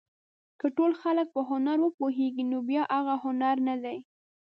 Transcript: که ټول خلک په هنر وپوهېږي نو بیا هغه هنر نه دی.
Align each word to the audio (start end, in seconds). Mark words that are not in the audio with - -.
که 0.59 0.67
ټول 0.77 0.91
خلک 1.01 1.27
په 1.35 1.41
هنر 1.49 1.77
وپوهېږي 1.81 2.43
نو 2.51 2.57
بیا 2.69 2.83
هغه 2.95 3.15
هنر 3.23 3.55
نه 3.67 3.75
دی. 3.83 3.97